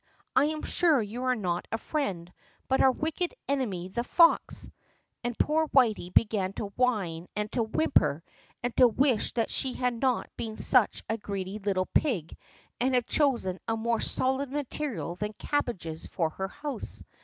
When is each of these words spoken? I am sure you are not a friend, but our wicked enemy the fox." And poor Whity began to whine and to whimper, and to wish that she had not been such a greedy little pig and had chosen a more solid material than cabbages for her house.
I 0.35 0.45
am 0.45 0.63
sure 0.63 0.99
you 0.99 1.25
are 1.25 1.35
not 1.35 1.67
a 1.71 1.77
friend, 1.77 2.33
but 2.67 2.81
our 2.81 2.91
wicked 2.91 3.35
enemy 3.47 3.87
the 3.87 4.03
fox." 4.03 4.67
And 5.23 5.37
poor 5.37 5.67
Whity 5.67 6.09
began 6.11 6.53
to 6.53 6.69
whine 6.75 7.27
and 7.35 7.51
to 7.51 7.61
whimper, 7.61 8.23
and 8.63 8.75
to 8.77 8.87
wish 8.87 9.31
that 9.33 9.51
she 9.51 9.73
had 9.73 9.93
not 9.93 10.27
been 10.35 10.57
such 10.57 11.03
a 11.07 11.19
greedy 11.19 11.59
little 11.59 11.85
pig 11.85 12.35
and 12.79 12.95
had 12.95 13.05
chosen 13.05 13.59
a 13.67 13.77
more 13.77 13.99
solid 13.99 14.51
material 14.51 15.13
than 15.17 15.33
cabbages 15.33 16.07
for 16.07 16.31
her 16.31 16.47
house. 16.47 17.03